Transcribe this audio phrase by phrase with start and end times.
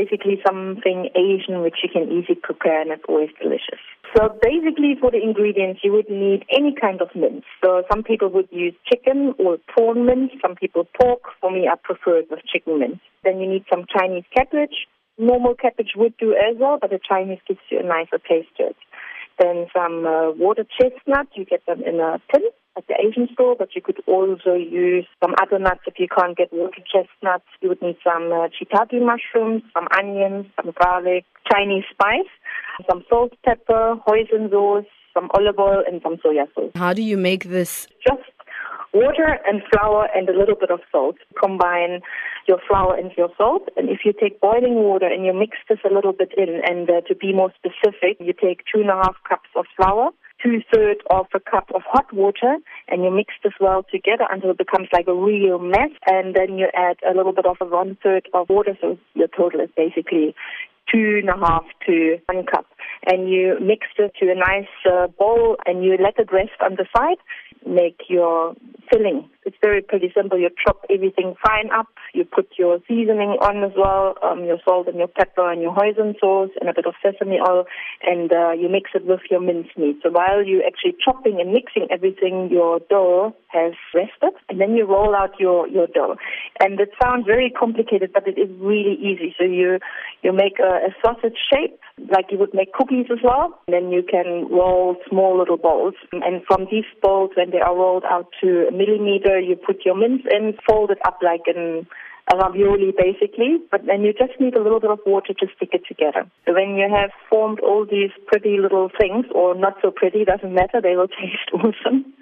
[0.00, 3.80] basically something Asian which you can easily prepare and it's always delicious.
[4.16, 7.44] So basically for the ingredients you would need any kind of mince.
[7.62, 11.20] So some people would use chicken or prawn mince, some people pork.
[11.40, 13.00] For me I prefer it with chicken mince.
[13.24, 14.88] Then you need some Chinese cabbage.
[15.18, 18.72] Normal cabbage would do as well, but the Chinese gives you a nicer taste to
[18.72, 18.76] it.
[19.38, 22.42] Then some uh, water chestnut, you get them in a tin
[22.80, 26.36] at the Asian store, but you could also use some other nuts if you can't
[26.36, 27.44] get water chestnuts.
[27.60, 32.32] You would need some uh, shiitake mushrooms, some onions, some garlic, Chinese spice,
[32.88, 36.72] some salt, pepper, hoisin sauce, some olive oil, and some soya sauce.
[36.74, 37.86] How do you make this?
[38.06, 38.22] Just
[38.94, 41.16] water and flour and a little bit of salt.
[41.38, 42.00] Combine
[42.48, 43.68] your flour and your salt.
[43.76, 46.88] And if you take boiling water and you mix this a little bit in, and
[46.88, 50.10] uh, to be more specific, you take two and a half cups of flour,
[50.42, 52.56] two thirds of a cup of hot water,
[52.90, 55.90] and you mix this well together until it becomes like a real mess.
[56.06, 59.28] And then you add a little bit of a one third of water, so your
[59.28, 60.34] total is basically
[60.92, 62.66] two and a half to one cup.
[63.06, 66.76] And you mix it to a nice uh, bowl and you let it rest on
[66.76, 67.18] the side.
[67.66, 68.54] Make your
[68.90, 69.28] filling.
[69.44, 70.38] It's very pretty simple.
[70.38, 71.88] You chop everything fine up.
[72.12, 75.74] You put your seasoning on as well, um, your salt and your pepper and your
[75.74, 77.64] hoisin sauce and a bit of sesame oil,
[78.02, 80.00] and uh, you mix it with your mincemeat.
[80.02, 84.86] So while you're actually chopping and mixing everything, your dough has rested, and then you
[84.86, 86.16] roll out your, your dough.
[86.60, 89.34] And it sounds very complicated, but it is really easy.
[89.38, 89.78] So you
[90.22, 91.78] you make a, a sausage shape
[92.10, 93.58] like you would make cookies as well.
[93.66, 95.94] And then you can roll small little balls.
[96.12, 99.96] And from these balls, when they are rolled out to a millimeter, you put your
[99.96, 101.86] mince in, fold it up like an
[102.32, 105.70] a ravioli basically, but then you just need a little bit of water to stick
[105.72, 106.30] it together.
[106.46, 110.54] So when you have formed all these pretty little things, or not so pretty, doesn't
[110.54, 112.12] matter, they will taste awesome.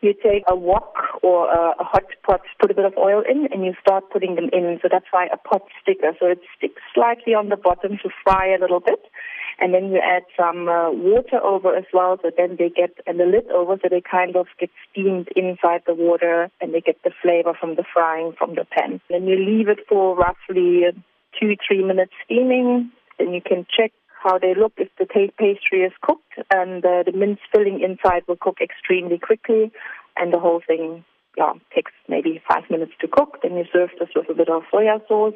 [0.00, 3.64] You take a wok or a, hot pot, put a bit of oil in, and
[3.64, 4.78] you start putting them in.
[4.82, 6.12] So that's why a pot sticker.
[6.20, 9.00] So it sticks slightly on the bottom to fry a little bit
[9.58, 13.18] and then you add some uh, water over as well, so then they get and
[13.18, 17.02] the lid over, so they kind of get steamed inside the water, and they get
[17.04, 19.00] the flavor from the frying from the pan.
[19.08, 20.82] Then you leave it for roughly
[21.38, 22.90] two three minutes steaming.
[23.18, 23.92] Then you can check
[24.22, 25.06] how they look if the
[25.38, 29.72] pastry is cooked, and uh, the mince filling inside will cook extremely quickly,
[30.16, 31.04] and the whole thing
[31.38, 33.38] yeah takes maybe five minutes to cook.
[33.42, 35.34] Then you serve this with a bit of soya sauce.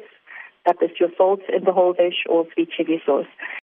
[0.65, 3.25] That is your salt in the whole dish or sweet chili sauce.